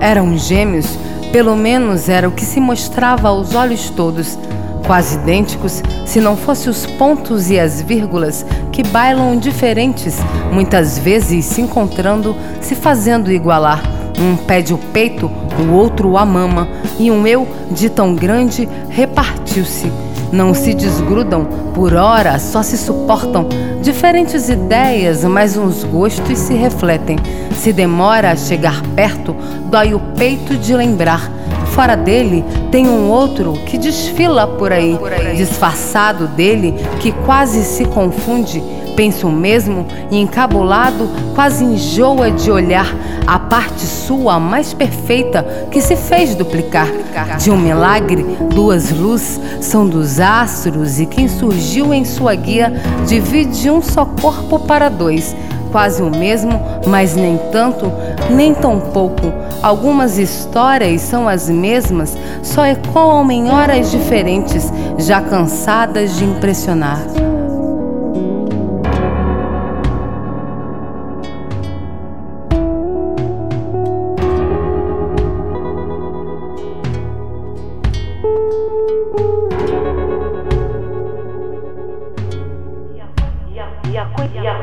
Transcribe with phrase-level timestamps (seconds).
[0.00, 0.86] Eram gêmeos,
[1.32, 4.38] pelo menos era o que se mostrava aos olhos todos,
[4.86, 10.16] quase idênticos, se não fossem os pontos e as vírgulas que bailam diferentes,
[10.52, 13.82] muitas vezes se encontrando, se fazendo igualar.
[14.18, 16.68] Um pede o peito, o outro a mama,
[16.98, 19.90] e um eu de tão grande repartiu-se.
[20.32, 23.46] Não se desgrudam, por hora só se suportam.
[23.80, 27.16] Diferentes ideias, mas uns gostos se refletem.
[27.54, 29.36] Se demora a chegar perto,
[29.70, 31.30] dói o peito de lembrar
[31.76, 34.98] fora dele tem um outro que desfila por aí,
[35.36, 38.64] disfarçado dele, que quase se confunde.
[38.96, 42.92] Pensa o mesmo e encabulado, quase enjoa de olhar
[43.26, 46.88] a parte sua mais perfeita que se fez duplicar.
[47.38, 48.24] De um milagre,
[48.54, 52.72] duas luzes são dos astros e quem surgiu em sua guia
[53.06, 55.36] divide um só corpo para dois
[55.76, 57.92] quase o mesmo, mas nem tanto,
[58.30, 59.30] nem tão pouco.
[59.62, 67.00] Algumas histórias são as mesmas, só ecoam em horas diferentes, já cansadas de impressionar.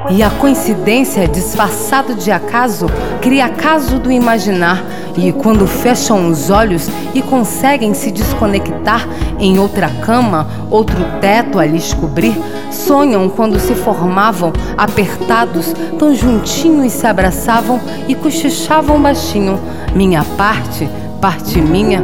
[0.09, 2.88] E a coincidência, disfarçado de acaso,
[3.22, 4.84] cria acaso do imaginar.
[5.16, 9.08] E quando fecham os olhos e conseguem se desconectar
[9.40, 12.36] em outra cama, outro teto a lhes cobrir,
[12.72, 19.59] sonham quando se formavam apertados, tão juntinhos se abraçavam e cochichavam baixinho.
[19.95, 20.90] Minha parte,
[21.22, 22.03] parte minha,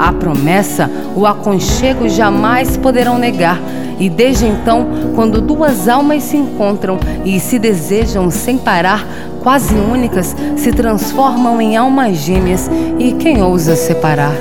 [0.00, 3.60] a promessa, o aconchego jamais poderão negar.
[3.98, 9.06] E desde então, quando duas almas se encontram e se desejam sem parar,
[9.42, 12.70] quase únicas, se transformam em almas gêmeas.
[12.98, 14.32] E quem ousa separar?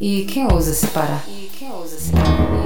[0.00, 1.24] E quem ousa separar?
[1.28, 2.57] E quem ousa separar?